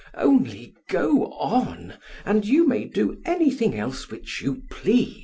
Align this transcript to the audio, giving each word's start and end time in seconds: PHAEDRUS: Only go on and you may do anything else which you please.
PHAEDRUS: 0.15 0.23
Only 0.25 0.73
go 0.89 1.25
on 1.33 1.93
and 2.25 2.43
you 2.43 2.65
may 2.67 2.85
do 2.85 3.21
anything 3.23 3.75
else 3.77 4.09
which 4.09 4.41
you 4.41 4.63
please. 4.71 5.19